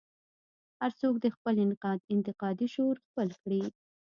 [0.79, 1.55] هر څوک دې خپل
[2.17, 3.63] انتقادي شعور خپل کړي.